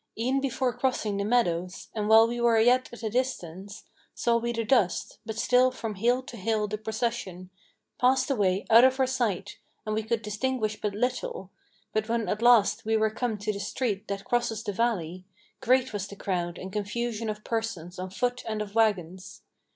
[0.17, 3.83] E'en before crossing the meadows, and while we were yet at a distance,
[4.15, 7.51] Saw we the dust; but still from hill to hill the procession
[7.99, 11.51] Passed away out of our sight, and we could distinguish but little,
[11.93, 15.27] But when at last we were come to the street that crosses the valley,
[15.59, 19.43] Great was the crowd and confusion of persons on foot and of wagons.